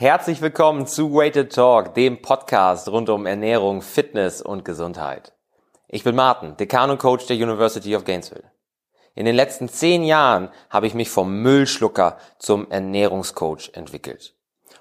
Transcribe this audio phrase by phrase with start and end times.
[0.00, 5.32] Herzlich willkommen zu Weighted Talk, dem Podcast rund um Ernährung, Fitness und Gesundheit.
[5.88, 8.44] Ich bin Martin, Dekan und Coach der University of Gainesville.
[9.16, 14.36] In den letzten zehn Jahren habe ich mich vom Müllschlucker zum Ernährungscoach entwickelt.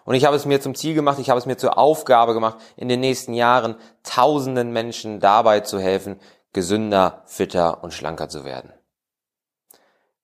[0.05, 2.59] Und ich habe es mir zum Ziel gemacht, ich habe es mir zur Aufgabe gemacht,
[2.75, 6.19] in den nächsten Jahren tausenden Menschen dabei zu helfen,
[6.53, 8.71] gesünder, fitter und schlanker zu werden.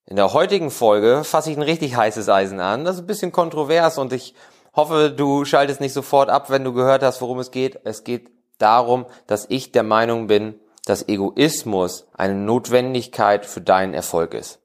[0.05, 2.85] In der heutigen Folge fasse ich ein richtig heißes Eisen an.
[2.85, 4.35] Das ist ein bisschen kontrovers und ich
[4.73, 7.80] hoffe, du schaltest nicht sofort ab, wenn du gehört hast, worum es geht.
[7.84, 14.34] Es geht darum, dass ich der Meinung bin, dass Egoismus eine Notwendigkeit für deinen Erfolg
[14.34, 14.59] ist.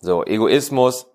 [0.00, 1.06] So, Egoismus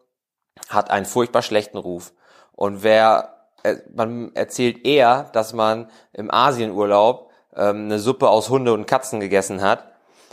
[0.69, 2.13] hat einen furchtbar schlechten Ruf.
[2.53, 8.73] Und wer, äh, man erzählt eher, dass man im Asienurlaub ähm, eine Suppe aus Hunde
[8.73, 9.91] und Katzen gegessen hat,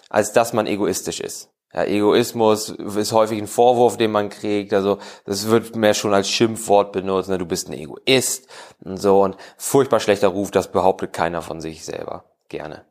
[0.08, 1.50] als dass man egoistisch ist.
[1.72, 4.72] Ja, Egoismus ist häufig ein Vorwurf, den man kriegt.
[4.72, 7.28] Also das wird mehr schon als Schimpfwort benutzt.
[7.28, 7.38] Ne?
[7.38, 8.48] Du bist ein Egoist
[8.82, 9.22] und so.
[9.22, 12.84] Und furchtbar schlechter Ruf, das behauptet keiner von sich selber gerne.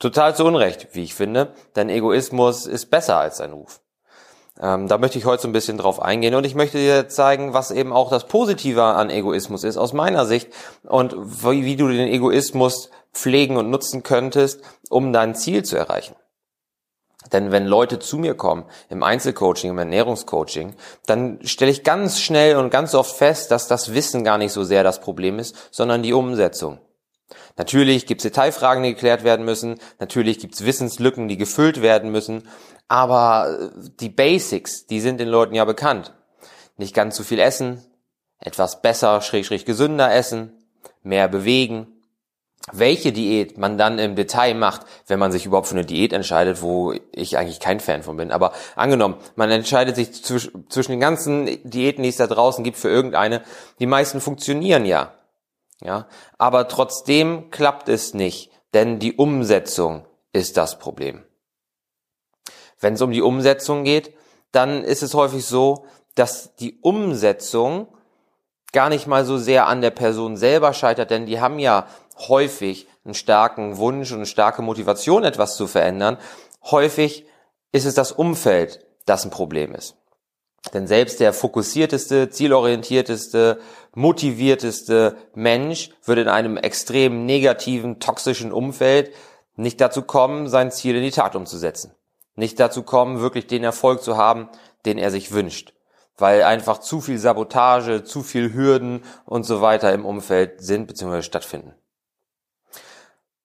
[0.00, 3.80] Total zu Unrecht, wie ich finde, denn Egoismus ist besser als ein Ruf.
[4.58, 7.52] Ähm, da möchte ich heute so ein bisschen drauf eingehen und ich möchte dir zeigen,
[7.54, 10.48] was eben auch das Positive an Egoismus ist, aus meiner Sicht
[10.84, 16.14] und wie, wie du den Egoismus pflegen und nutzen könntest, um dein Ziel zu erreichen.
[17.32, 20.74] Denn wenn Leute zu mir kommen, im Einzelcoaching, im Ernährungscoaching,
[21.06, 24.64] dann stelle ich ganz schnell und ganz oft fest, dass das Wissen gar nicht so
[24.64, 26.78] sehr das Problem ist, sondern die Umsetzung.
[27.56, 32.10] Natürlich gibt es Detailfragen, die geklärt werden müssen, natürlich gibt es Wissenslücken, die gefüllt werden
[32.10, 32.48] müssen,
[32.88, 36.14] aber die Basics, die sind den Leuten ja bekannt.
[36.76, 37.84] Nicht ganz zu viel essen,
[38.38, 40.64] etwas besser, schräg, schräg gesünder essen,
[41.02, 41.99] mehr bewegen,
[42.72, 46.62] welche Diät man dann im Detail macht, wenn man sich überhaupt für eine Diät entscheidet,
[46.62, 48.30] wo ich eigentlich kein Fan von bin.
[48.30, 52.88] Aber angenommen, man entscheidet sich zwischen den ganzen Diäten, die es da draußen gibt, für
[52.88, 53.42] irgendeine.
[53.78, 55.14] Die meisten funktionieren ja.
[55.82, 56.06] Ja.
[56.38, 61.24] Aber trotzdem klappt es nicht, denn die Umsetzung ist das Problem.
[62.78, 64.14] Wenn es um die Umsetzung geht,
[64.52, 67.88] dann ist es häufig so, dass die Umsetzung
[68.72, 71.86] gar nicht mal so sehr an der Person selber scheitert, denn die haben ja
[72.28, 76.18] häufig einen starken Wunsch und eine starke Motivation, etwas zu verändern.
[76.70, 77.26] Häufig
[77.72, 79.96] ist es das Umfeld, das ein Problem ist.
[80.74, 83.60] Denn selbst der fokussierteste, zielorientierteste,
[83.94, 89.12] motivierteste Mensch würde in einem extrem negativen, toxischen Umfeld
[89.56, 91.94] nicht dazu kommen, sein Ziel in die Tat umzusetzen.
[92.34, 94.48] Nicht dazu kommen, wirklich den Erfolg zu haben,
[94.84, 95.74] den er sich wünscht.
[96.16, 101.22] Weil einfach zu viel Sabotage, zu viel Hürden und so weiter im Umfeld sind bzw.
[101.22, 101.74] stattfinden.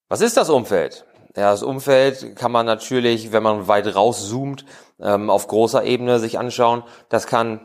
[0.08, 1.04] Was ist das Umfeld?
[1.34, 4.64] Ja, das Umfeld kann man natürlich, wenn man weit rauszoomt,
[5.00, 6.84] ähm, auf großer Ebene sich anschauen.
[7.08, 7.60] Das kann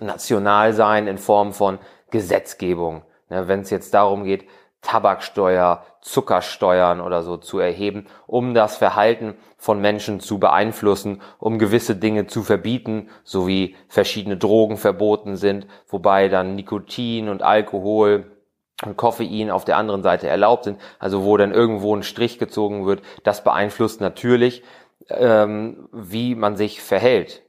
[0.00, 1.78] national sein in Form von
[2.10, 3.02] Gesetzgebung.
[3.28, 4.46] Wenn es jetzt darum geht,
[4.80, 11.96] Tabaksteuer, Zuckersteuern oder so zu erheben, um das Verhalten von Menschen zu beeinflussen, um gewisse
[11.96, 18.35] Dinge zu verbieten, so wie verschiedene Drogen verboten sind, wobei dann Nikotin und Alkohol
[18.84, 22.86] und Koffein auf der anderen Seite erlaubt sind, also wo dann irgendwo ein Strich gezogen
[22.86, 24.62] wird, das beeinflusst natürlich,
[25.08, 27.42] ähm, wie man sich verhält.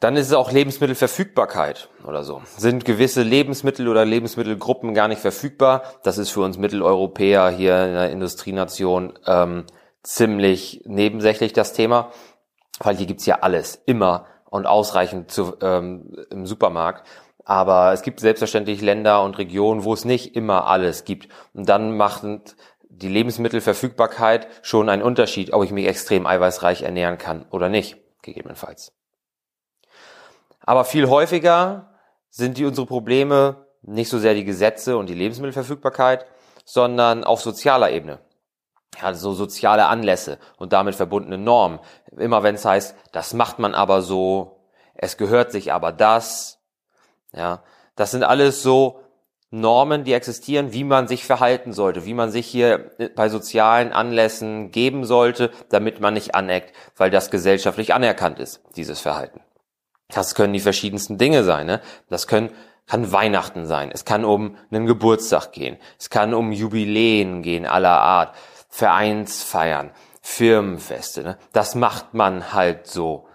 [0.00, 2.42] Dann ist es auch Lebensmittelverfügbarkeit oder so.
[2.44, 5.84] Sind gewisse Lebensmittel oder Lebensmittelgruppen gar nicht verfügbar?
[6.02, 9.64] Das ist für uns Mitteleuropäer hier in der Industrienation ähm,
[10.02, 12.10] ziemlich nebensächlich das Thema,
[12.80, 17.06] weil hier gibt's ja alles, immer und ausreichend zu, ähm, im Supermarkt.
[17.44, 21.28] Aber es gibt selbstverständlich Länder und Regionen, wo es nicht immer alles gibt.
[21.54, 22.24] Und dann macht
[22.88, 28.92] die Lebensmittelverfügbarkeit schon einen Unterschied, ob ich mich extrem eiweißreich ernähren kann oder nicht, gegebenenfalls.
[30.60, 31.98] Aber viel häufiger
[32.30, 36.26] sind die unsere Probleme nicht so sehr die Gesetze und die Lebensmittelverfügbarkeit,
[36.64, 38.20] sondern auf sozialer Ebene.
[39.00, 41.80] Also soziale Anlässe und damit verbundene Normen.
[42.16, 44.60] Immer wenn es heißt, das macht man aber so,
[44.94, 46.61] es gehört sich aber das,
[47.34, 47.62] ja,
[47.96, 49.00] das sind alles so
[49.50, 54.70] Normen, die existieren, wie man sich verhalten sollte, wie man sich hier bei sozialen Anlässen
[54.70, 59.40] geben sollte, damit man nicht aneckt, weil das gesellschaftlich anerkannt ist, dieses Verhalten.
[60.08, 61.66] Das können die verschiedensten Dinge sein.
[61.66, 61.82] Ne?
[62.08, 62.50] Das können,
[62.86, 63.90] kann Weihnachten sein.
[63.92, 65.78] Es kann um einen Geburtstag gehen.
[65.98, 68.34] Es kann um Jubiläen gehen aller Art.
[68.70, 69.90] Vereinsfeiern,
[70.22, 71.22] Firmenfeste.
[71.22, 71.38] Ne?
[71.52, 73.26] Das macht man halt so.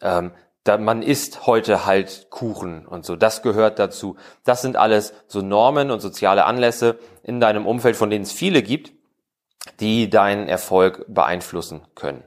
[0.00, 0.32] Ähm,
[0.66, 3.16] da, man isst heute halt Kuchen und so.
[3.16, 4.16] Das gehört dazu.
[4.44, 8.62] Das sind alles so Normen und soziale Anlässe in deinem Umfeld, von denen es viele
[8.62, 8.92] gibt,
[9.80, 12.24] die deinen Erfolg beeinflussen können.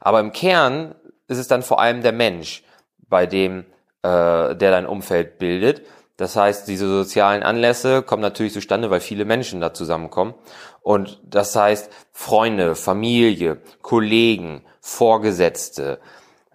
[0.00, 0.94] Aber im Kern
[1.28, 2.62] ist es dann vor allem der Mensch,
[3.08, 3.66] bei dem
[4.02, 5.82] äh, der dein Umfeld bildet.
[6.16, 10.34] Das heißt, diese sozialen Anlässe kommen natürlich zustande, weil viele Menschen da zusammenkommen.
[10.80, 15.98] Und das heißt, Freunde, Familie, Kollegen, Vorgesetzte,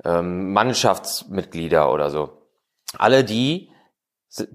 [0.03, 2.41] ähm, Mannschaftsmitglieder oder so.
[2.97, 3.69] Alle die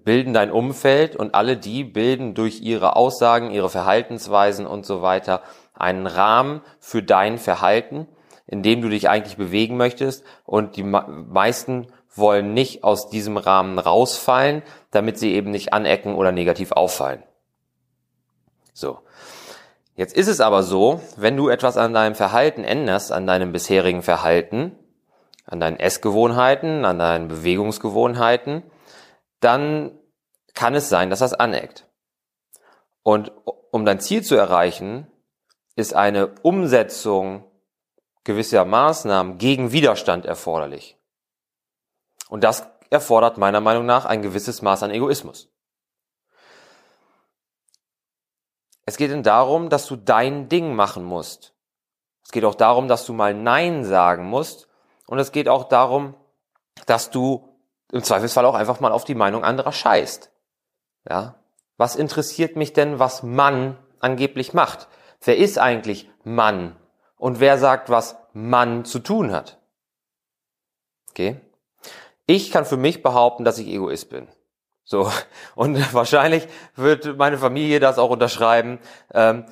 [0.05, 5.43] bilden dein Umfeld und alle die bilden durch ihre Aussagen, ihre Verhaltensweisen und so weiter
[5.75, 8.09] einen Rahmen für dein Verhalten,
[8.47, 10.25] in dem du dich eigentlich bewegen möchtest.
[10.45, 16.33] Und die meisten wollen nicht aus diesem Rahmen rausfallen, damit sie eben nicht anecken oder
[16.33, 17.23] negativ auffallen.
[18.73, 18.99] So.
[19.95, 24.03] Jetzt ist es aber so, wenn du etwas an deinem Verhalten änderst, an deinem bisherigen
[24.03, 24.73] Verhalten,
[25.47, 28.63] an deinen Essgewohnheiten, an deinen Bewegungsgewohnheiten,
[29.41, 29.99] dann
[30.55, 31.87] kann es sein, dass das aneckt.
[33.03, 33.33] Und
[33.71, 35.07] um dein Ziel zu erreichen,
[35.77, 37.45] ist eine Umsetzung
[38.25, 40.99] gewisser Maßnahmen gegen Widerstand erforderlich.
[42.29, 45.49] Und das erfordert meiner Meinung nach ein gewisses Maß an Egoismus.
[48.85, 51.55] Es geht denn darum, dass du dein Ding machen musst.
[52.25, 54.69] Es geht auch darum, dass du mal Nein sagen musst.
[55.07, 56.15] Und es geht auch darum,
[56.87, 57.49] dass du
[57.93, 60.31] im Zweifelsfall auch einfach mal auf die Meinung anderer scheißt.
[61.09, 61.37] Ja?
[61.77, 64.89] Was interessiert mich denn, was Mann angeblich macht?
[65.21, 66.77] Wer ist eigentlich Mann?
[67.17, 69.59] Und wer sagt, was Mann zu tun hat?
[71.11, 71.41] Okay?
[72.27, 74.29] Ich kann für mich behaupten, dass ich Egoist bin.
[74.85, 75.11] So.
[75.55, 78.79] Und wahrscheinlich wird meine Familie das auch unterschreiben.
[79.13, 79.47] Ähm,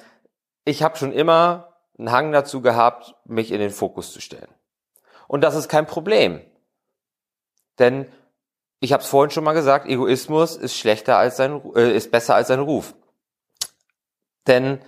[0.64, 4.53] ich habe schon immer einen Hang dazu gehabt, mich in den Fokus zu stellen.
[5.28, 6.40] Und das ist kein Problem.
[7.78, 8.06] Denn
[8.80, 12.34] ich habe es vorhin schon mal gesagt, Egoismus ist schlechter als sein, äh, ist besser
[12.34, 12.94] als sein Ruf.
[14.46, 14.80] Denn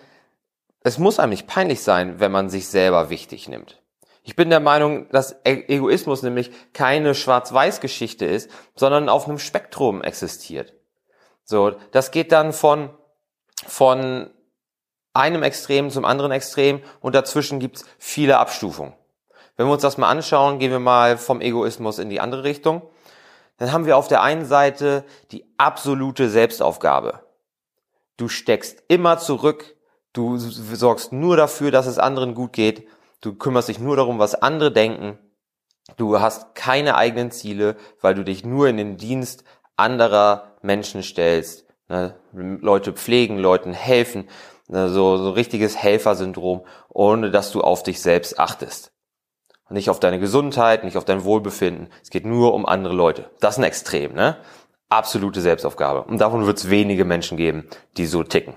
[0.80, 3.82] es muss einem nicht peinlich sein, wenn man sich selber wichtig nimmt.
[4.22, 10.02] Ich bin der Meinung, dass e-, Egoismus nämlich keine Schwarz-Weiß-Geschichte ist, sondern auf einem Spektrum
[10.02, 10.74] existiert.
[11.44, 12.90] So, das geht dann von,
[13.66, 14.30] von
[15.14, 18.94] einem Extrem zum anderen Extrem und dazwischen gibt's viele Abstufungen.
[19.56, 22.82] Wenn wir uns das mal anschauen, gehen wir mal vom Egoismus in die andere Richtung.
[23.58, 27.20] Dann haben wir auf der einen Seite die absolute Selbstaufgabe.
[28.16, 29.76] Du steckst immer zurück,
[30.12, 32.86] du sorgst nur dafür, dass es anderen gut geht
[33.20, 35.18] Du kümmerst dich nur darum, was andere denken.
[35.96, 39.44] Du hast keine eigenen Ziele, weil du dich nur in den Dienst
[39.76, 41.66] anderer Menschen stellst.
[41.88, 42.14] Ne?
[42.32, 44.28] Leute pflegen, Leuten helfen.
[44.68, 44.90] Ne?
[44.90, 48.92] So, so richtiges Helfersyndrom, ohne dass du auf dich selbst achtest.
[49.68, 51.88] Nicht auf deine Gesundheit, nicht auf dein Wohlbefinden.
[52.02, 53.30] Es geht nur um andere Leute.
[53.40, 54.36] Das ist ein Extrem, ne?
[54.88, 56.04] Absolute Selbstaufgabe.
[56.04, 58.54] Und davon wird es wenige Menschen geben, die so ticken.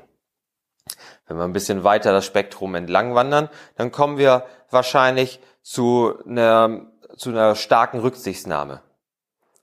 [1.28, 6.88] Wenn wir ein bisschen weiter das Spektrum entlang wandern, dann kommen wir wahrscheinlich zu einer,
[7.18, 8.82] zu einer starken Rücksichtnahme.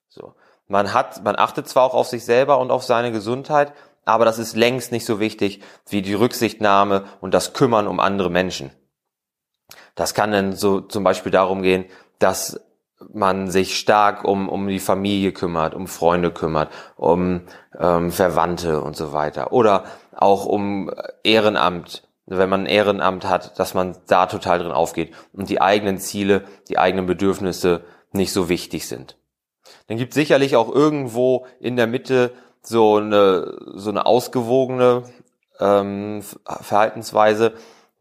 [0.09, 0.35] So.
[0.69, 3.73] Man hat, man achtet zwar auch auf sich selber und auf seine Gesundheit,
[4.05, 8.31] aber das ist längst nicht so wichtig wie die Rücksichtnahme und das Kümmern um andere
[8.31, 8.71] Menschen.
[9.97, 11.87] Das kann dann so zum Beispiel darum gehen,
[12.21, 12.61] dass
[13.13, 17.43] man sich stark um, um die Familie kümmert, um Freunde kümmert, um
[17.79, 19.53] ähm, Verwandte und so weiter.
[19.53, 19.85] Oder
[20.15, 20.91] auch um
[21.25, 25.99] Ehrenamt, wenn man ein Ehrenamt hat, dass man da total drin aufgeht und die eigenen
[25.99, 29.17] Ziele, die eigenen Bedürfnisse nicht so wichtig sind.
[29.89, 32.33] Dann gibt sicherlich auch irgendwo in der Mitte
[32.63, 35.05] so eine, so eine ausgewogene
[35.61, 37.53] ähm, Verhaltensweise,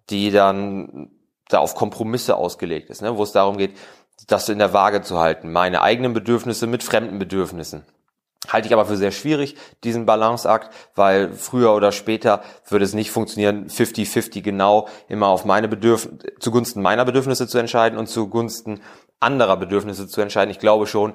[0.10, 1.12] die dann
[1.50, 3.18] da auf Kompromisse ausgelegt ist, ne?
[3.18, 3.75] wo es darum geht,
[4.28, 7.86] das in der Waage zu halten, meine eigenen Bedürfnisse mit fremden Bedürfnissen.
[8.48, 13.12] Halte ich aber für sehr schwierig, diesen Balanceakt, weil früher oder später würde es nicht
[13.12, 18.82] funktionieren, 50-50 genau immer auf meine Bedürfnisse, zugunsten meiner Bedürfnisse zu entscheiden und zugunsten
[19.20, 20.52] anderer Bedürfnisse zu entscheiden.
[20.52, 21.14] Ich glaube schon,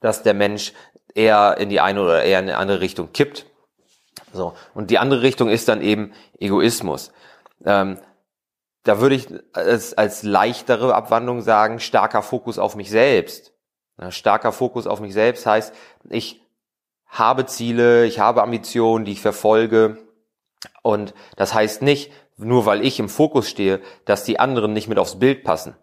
[0.00, 0.72] dass der Mensch
[1.14, 3.46] eher in die eine oder eher in eine andere Richtung kippt.
[4.32, 4.54] So.
[4.74, 7.12] Und die andere Richtung ist dann eben Egoismus.
[7.64, 7.98] Ähm,
[8.84, 13.52] da würde ich als, als leichtere Abwandlung sagen, starker Fokus auf mich selbst.
[14.08, 15.72] Starker Fokus auf mich selbst heißt,
[16.08, 16.42] ich
[17.06, 19.98] habe Ziele, ich habe Ambitionen, die ich verfolge.
[20.82, 24.98] Und das heißt nicht, nur weil ich im Fokus stehe, dass die anderen nicht mit
[24.98, 25.76] aufs Bild passen.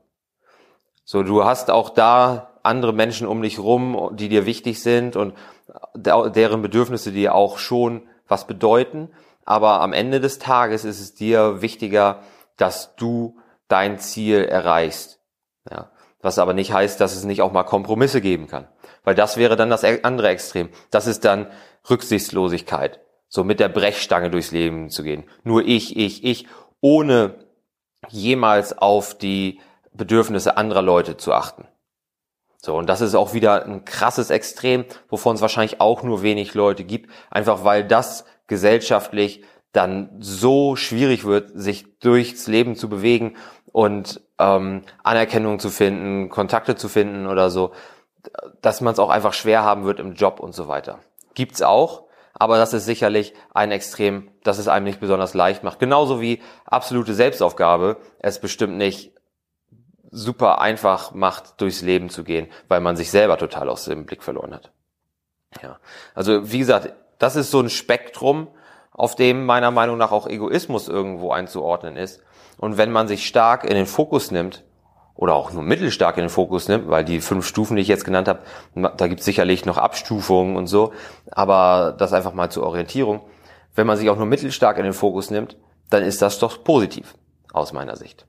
[1.06, 5.34] So, du hast auch da andere Menschen um dich rum, die dir wichtig sind und
[5.96, 9.10] deren Bedürfnisse dir auch schon was bedeuten.
[9.46, 12.22] Aber am Ende des Tages ist es dir wichtiger,
[12.60, 15.20] dass du dein Ziel erreichst.
[15.70, 15.92] Ja.
[16.22, 18.68] Was aber nicht heißt, dass es nicht auch mal Kompromisse geben kann.
[19.04, 20.70] Weil das wäre dann das andere Extrem.
[20.92, 21.48] Das ist dann
[21.90, 23.00] Rücksichtslosigkeit.
[23.30, 25.24] So mit der Brechstange durchs Leben zu gehen.
[25.44, 26.48] Nur ich, ich, ich,
[26.82, 27.46] ohne
[28.10, 29.62] jemals auf die
[29.94, 31.68] Bedürfnisse anderer Leute zu achten.
[32.58, 36.54] So, und das ist auch wieder ein krasses Extrem, wovon es wahrscheinlich auch nur wenig
[36.54, 43.36] Leute gibt, einfach weil das gesellschaftlich dann so schwierig wird, sich durchs Leben zu bewegen
[43.72, 47.72] und ähm, Anerkennung zu finden, Kontakte zu finden oder so,
[48.62, 51.00] dass man es auch einfach schwer haben wird im Job und so weiter.
[51.36, 55.80] Gibt's auch, aber das ist sicherlich ein Extrem, das es einem nicht besonders leicht macht.
[55.80, 59.14] Genauso wie absolute Selbstaufgabe es bestimmt nicht
[60.12, 64.24] super einfach macht, durchs Leben zu gehen, weil man sich selber total aus dem Blick
[64.24, 64.72] verloren hat.
[65.62, 65.80] Ja.
[66.16, 68.48] Also wie gesagt, das ist so ein Spektrum,
[69.00, 72.22] auf dem meiner Meinung nach auch Egoismus irgendwo einzuordnen ist.
[72.58, 74.64] Und wenn man sich stark in den Fokus nimmt,
[75.16, 78.06] oder auch nur mittelstark in den Fokus nimmt, weil die fünf Stufen, die ich jetzt
[78.06, 78.40] genannt habe,
[78.74, 80.94] da gibt es sicherlich noch Abstufungen und so,
[81.30, 83.20] aber das einfach mal zur Orientierung.
[83.76, 85.58] Wenn man sich auch nur mittelstark in den Fokus nimmt,
[85.90, 87.16] dann ist das doch positiv
[87.52, 88.28] aus meiner Sicht.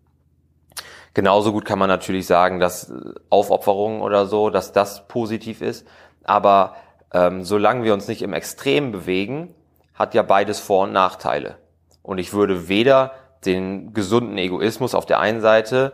[1.14, 2.92] Genauso gut kann man natürlich sagen, dass
[3.28, 5.86] Aufopferung oder so, dass das positiv ist,
[6.24, 6.74] aber
[7.12, 9.54] ähm, solange wir uns nicht im Extrem bewegen,
[10.00, 11.58] hat ja beides Vor- und Nachteile.
[12.00, 13.12] Und ich würde weder
[13.44, 15.92] den gesunden Egoismus auf der einen Seite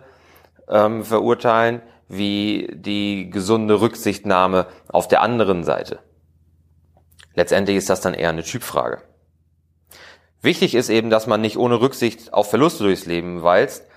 [0.68, 5.98] ähm, verurteilen, wie die gesunde Rücksichtnahme auf der anderen Seite.
[7.34, 9.02] Letztendlich ist das dann eher eine Typfrage.
[10.40, 13.88] Wichtig ist eben, dass man nicht ohne Rücksicht auf Verluste durchs Leben walzt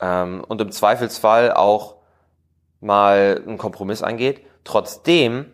[0.00, 1.98] ähm, und im Zweifelsfall auch
[2.80, 4.44] mal einen Kompromiss eingeht.
[4.64, 5.52] Trotzdem,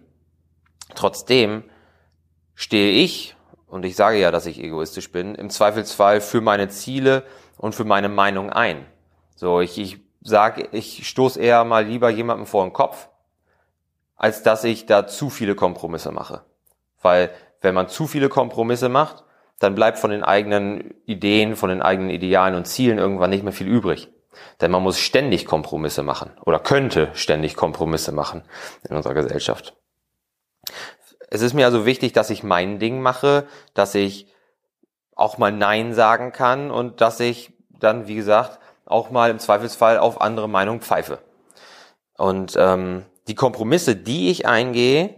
[0.95, 1.65] trotzdem
[2.55, 3.37] stehe ich,
[3.69, 7.25] und ich sage ja, dass ich egoistisch bin, im Zweifelsfall für meine Ziele
[7.57, 8.87] und für meine Meinung ein.
[9.37, 13.09] So, ich, ich sage, ich stoße eher mal lieber jemandem vor den Kopf,
[14.17, 16.43] als dass ich da zu viele Kompromisse mache.
[17.01, 19.25] Weil wenn man zu viele Kompromisse macht,
[19.59, 23.53] dann bleibt von den eigenen Ideen, von den eigenen Idealen und Zielen irgendwann nicht mehr
[23.53, 24.09] viel übrig.
[24.61, 28.45] Denn man muss ständig Kompromisse machen oder könnte ständig Kompromisse machen
[28.89, 29.77] in unserer Gesellschaft.
[31.29, 34.27] Es ist mir also wichtig, dass ich mein Ding mache, dass ich
[35.15, 39.99] auch mal Nein sagen kann und dass ich dann, wie gesagt, auch mal im Zweifelsfall
[39.99, 41.19] auf andere Meinung pfeife.
[42.17, 45.15] Und ähm, die Kompromisse, die ich eingehe,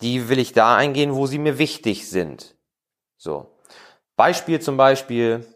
[0.00, 2.56] die will ich da eingehen, wo sie mir wichtig sind.
[3.16, 3.46] So.
[4.16, 5.46] Beispiel zum Beispiel,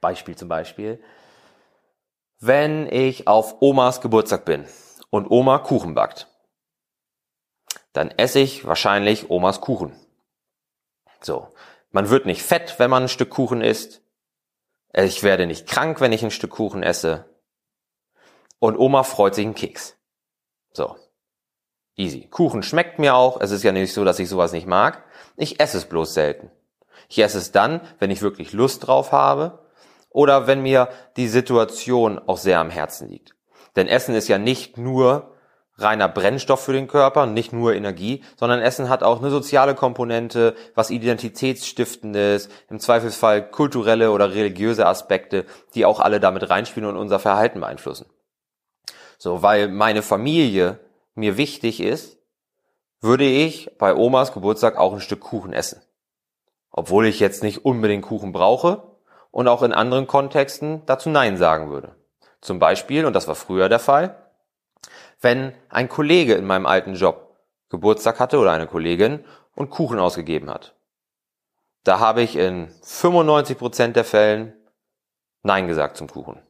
[0.00, 1.02] Beispiel zum Beispiel,
[2.40, 4.64] wenn ich auf Omas Geburtstag bin
[5.10, 6.26] und Oma Kuchen backt,
[7.92, 9.92] dann esse ich wahrscheinlich Omas Kuchen.
[11.20, 11.48] So.
[11.90, 14.02] Man wird nicht fett, wenn man ein Stück Kuchen isst.
[14.94, 17.26] Ich werde nicht krank, wenn ich ein Stück Kuchen esse.
[18.58, 19.96] Und Oma freut sich einen Keks.
[20.72, 20.96] So.
[21.96, 22.28] Easy.
[22.28, 23.40] Kuchen schmeckt mir auch.
[23.40, 25.04] Es ist ja nicht so, dass ich sowas nicht mag.
[25.36, 26.50] Ich esse es bloß selten.
[27.08, 29.66] Ich esse es dann, wenn ich wirklich Lust drauf habe
[30.08, 33.34] oder wenn mir die Situation auch sehr am Herzen liegt.
[33.76, 35.31] Denn Essen ist ja nicht nur
[35.76, 40.54] reiner Brennstoff für den Körper, nicht nur Energie, sondern Essen hat auch eine soziale Komponente,
[40.74, 47.18] was identitätsstiftendes, im Zweifelsfall kulturelle oder religiöse Aspekte, die auch alle damit reinspielen und unser
[47.18, 48.06] Verhalten beeinflussen.
[49.18, 50.80] So, weil meine Familie
[51.14, 52.18] mir wichtig ist,
[53.00, 55.82] würde ich bei Omas Geburtstag auch ein Stück Kuchen essen.
[56.70, 58.82] Obwohl ich jetzt nicht unbedingt Kuchen brauche
[59.30, 61.96] und auch in anderen Kontexten dazu Nein sagen würde.
[62.40, 64.21] Zum Beispiel, und das war früher der Fall,
[65.22, 67.38] wenn ein Kollege in meinem alten Job
[67.70, 69.24] Geburtstag hatte oder eine Kollegin
[69.54, 70.74] und Kuchen ausgegeben hat.
[71.84, 74.52] Da habe ich in 95 Prozent der Fällen
[75.42, 76.40] Nein gesagt zum Kuchen.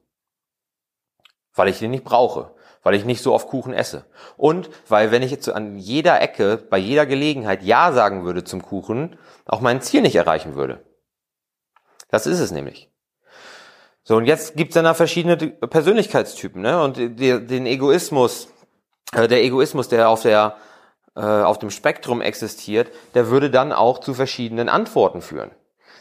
[1.54, 4.04] Weil ich den nicht brauche, weil ich nicht so oft Kuchen esse.
[4.36, 8.62] Und weil wenn ich jetzt an jeder Ecke, bei jeder Gelegenheit Ja sagen würde zum
[8.62, 10.84] Kuchen, auch mein Ziel nicht erreichen würde.
[12.08, 12.90] Das ist es nämlich.
[14.04, 16.82] So, und jetzt gibt's dann da verschiedene Persönlichkeitstypen, ne?
[16.82, 18.48] Und den Egoismus,
[19.14, 20.56] der Egoismus, der auf der
[21.14, 25.50] äh, auf dem Spektrum existiert, der würde dann auch zu verschiedenen Antworten führen.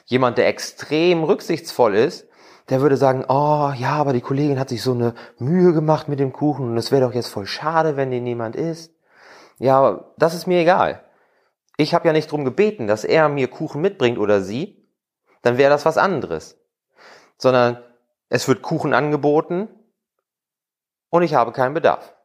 [0.05, 2.27] Jemand, der extrem rücksichtsvoll ist,
[2.69, 6.19] der würde sagen, oh ja, aber die Kollegin hat sich so eine Mühe gemacht mit
[6.19, 8.93] dem Kuchen und es wäre doch jetzt voll schade, wenn den niemand isst.
[9.59, 11.03] Ja, das ist mir egal.
[11.77, 14.87] Ich habe ja nicht drum gebeten, dass er mir Kuchen mitbringt oder sie,
[15.41, 16.57] dann wäre das was anderes.
[17.37, 17.83] Sondern
[18.29, 19.67] es wird Kuchen angeboten
[21.09, 22.15] und ich habe keinen Bedarf.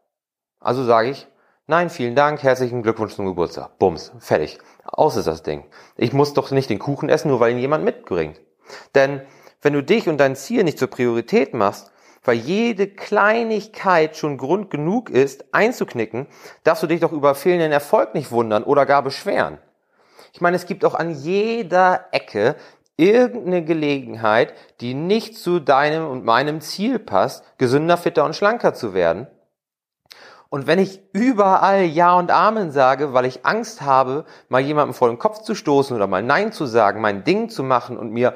[0.66, 1.28] Also sage ich,
[1.68, 3.78] nein, vielen Dank, herzlichen Glückwunsch zum Geburtstag.
[3.78, 4.58] Bums, fertig.
[4.82, 5.62] Aus ist das Ding.
[5.96, 8.40] Ich muss doch nicht den Kuchen essen, nur weil ihn jemand mitbringt.
[8.96, 9.20] Denn
[9.62, 11.92] wenn du dich und dein Ziel nicht zur Priorität machst,
[12.24, 16.26] weil jede Kleinigkeit schon Grund genug ist, einzuknicken,
[16.64, 19.58] darfst du dich doch über fehlenden Erfolg nicht wundern oder gar beschweren.
[20.32, 22.56] Ich meine, es gibt auch an jeder Ecke
[22.96, 28.94] irgendeine Gelegenheit, die nicht zu deinem und meinem Ziel passt, gesünder, fitter und schlanker zu
[28.94, 29.28] werden.
[30.56, 35.08] Und wenn ich überall Ja und Amen sage, weil ich Angst habe, mal jemandem vor
[35.08, 38.32] den Kopf zu stoßen oder mal Nein zu sagen, mein Ding zu machen und mir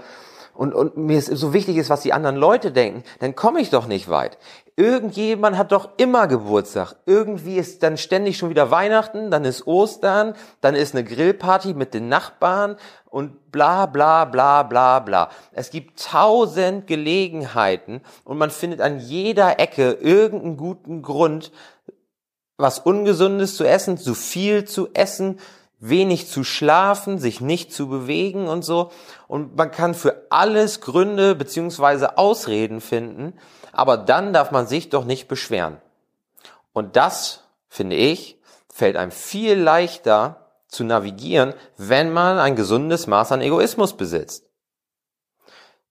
[0.53, 3.87] und, und mir so wichtig ist, was die anderen Leute denken, dann komme ich doch
[3.87, 4.37] nicht weit.
[4.77, 6.97] Irgendjemand hat doch immer Geburtstag.
[7.07, 11.95] Irgendwie ist dann ständig schon wieder Weihnachten, dann ist Ostern, dann ist eine Grillparty mit
[11.95, 15.31] den Nachbarn und bla bla bla bla bla.
[15.53, 21.53] Es gibt tausend Gelegenheiten und man findet an jeder Ecke irgendeinen guten Grund,
[22.61, 25.39] was Ungesundes zu essen, zu viel zu essen,
[25.79, 28.91] wenig zu schlafen, sich nicht zu bewegen und so.
[29.29, 33.35] Und man kann für alles Gründe beziehungsweise Ausreden finden,
[33.73, 35.79] aber dann darf man sich doch nicht beschweren.
[36.73, 38.39] Und das, finde ich,
[38.73, 44.45] fällt einem viel leichter zu navigieren, wenn man ein gesundes Maß an Egoismus besitzt.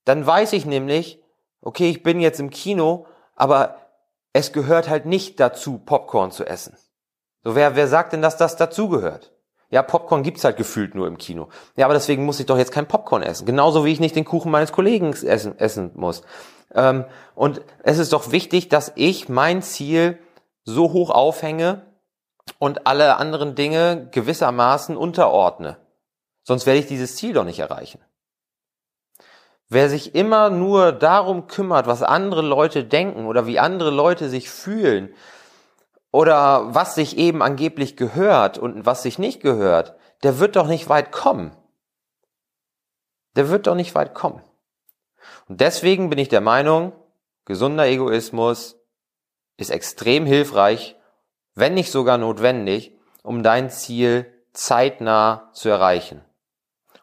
[0.04, 1.20] Dann weiß ich nämlich,
[1.60, 3.76] okay, ich bin jetzt im Kino, aber
[4.32, 6.76] es gehört halt nicht dazu, Popcorn zu essen.
[7.42, 9.32] So, wer, wer sagt denn, dass das dazugehört?
[9.70, 11.48] Ja, Popcorn gibt's halt gefühlt nur im Kino.
[11.76, 13.46] Ja, aber deswegen muss ich doch jetzt kein Popcorn essen.
[13.46, 16.22] Genauso wie ich nicht den Kuchen meines Kollegen essen, essen muss.
[16.74, 20.18] Ähm, und es ist doch wichtig, dass ich mein Ziel
[20.64, 21.82] so hoch aufhänge
[22.58, 25.76] und alle anderen Dinge gewissermaßen unterordne.
[26.42, 28.00] Sonst werde ich dieses Ziel doch nicht erreichen.
[29.72, 34.50] Wer sich immer nur darum kümmert, was andere Leute denken oder wie andere Leute sich
[34.50, 35.14] fühlen
[36.10, 40.88] oder was sich eben angeblich gehört und was sich nicht gehört, der wird doch nicht
[40.88, 41.56] weit kommen.
[43.36, 44.42] Der wird doch nicht weit kommen.
[45.48, 46.92] Und deswegen bin ich der Meinung,
[47.44, 48.76] gesunder Egoismus
[49.56, 50.96] ist extrem hilfreich,
[51.54, 56.24] wenn nicht sogar notwendig, um dein Ziel zeitnah zu erreichen.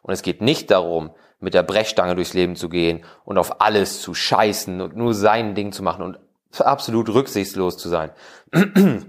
[0.01, 4.01] Und es geht nicht darum, mit der Brechstange durchs Leben zu gehen und auf alles
[4.01, 6.19] zu scheißen und nur sein Ding zu machen und
[6.59, 8.11] absolut rücksichtslos zu sein.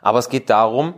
[0.00, 0.94] Aber es geht darum,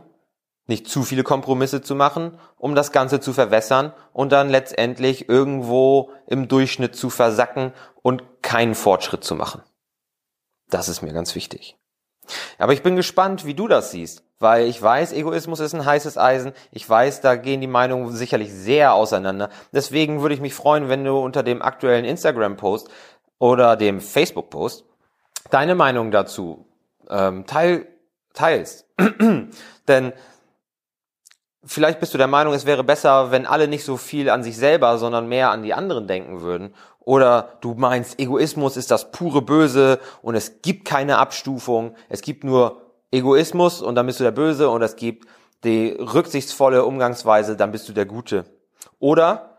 [0.66, 6.12] nicht zu viele Kompromisse zu machen, um das Ganze zu verwässern und dann letztendlich irgendwo
[6.26, 9.62] im Durchschnitt zu versacken und keinen Fortschritt zu machen.
[10.68, 11.76] Das ist mir ganz wichtig.
[12.58, 16.18] Aber ich bin gespannt, wie du das siehst, weil ich weiß, Egoismus ist ein heißes
[16.18, 16.52] Eisen.
[16.72, 19.50] Ich weiß, da gehen die Meinungen sicherlich sehr auseinander.
[19.72, 22.88] Deswegen würde ich mich freuen, wenn du unter dem aktuellen Instagram-Post
[23.38, 24.84] oder dem Facebook-Post
[25.50, 26.66] deine Meinung dazu
[27.10, 27.86] ähm, teil,
[28.32, 28.86] teilst.
[29.88, 30.12] Denn
[31.62, 34.56] vielleicht bist du der Meinung, es wäre besser, wenn alle nicht so viel an sich
[34.56, 36.74] selber, sondern mehr an die anderen denken würden.
[37.00, 41.94] Oder du meinst, Egoismus ist das pure Böse und es gibt keine Abstufung.
[42.08, 45.28] Es gibt nur Egoismus und dann bist du der Böse und es gibt
[45.64, 48.44] die rücksichtsvolle Umgangsweise, dann bist du der Gute.
[48.98, 49.56] Oder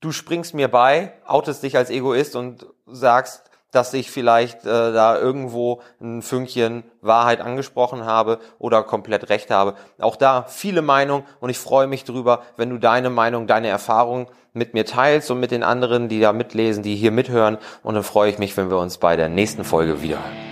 [0.00, 5.16] du springst mir bei, outest dich als Egoist und sagst, dass ich vielleicht äh, da
[5.16, 9.76] irgendwo ein Fünkchen Wahrheit angesprochen habe oder komplett recht habe.
[10.00, 14.28] Auch da viele Meinungen und ich freue mich drüber, wenn du deine Meinung, deine Erfahrung
[14.52, 17.58] mit mir teilst und mit den anderen, die da mitlesen, die hier mithören.
[17.84, 20.49] Und dann freue ich mich, wenn wir uns bei der nächsten Folge wiederhören.